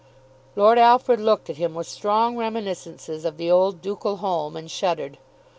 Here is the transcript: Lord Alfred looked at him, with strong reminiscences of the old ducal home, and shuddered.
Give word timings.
Lord 0.55 0.79
Alfred 0.79 1.19
looked 1.19 1.47
at 1.47 1.57
him, 1.57 1.75
with 1.75 1.85
strong 1.85 2.35
reminiscences 2.35 3.23
of 3.23 3.37
the 3.37 3.51
old 3.51 3.83
ducal 3.83 4.17
home, 4.17 4.55
and 4.55 4.65
shuddered. 4.71 5.19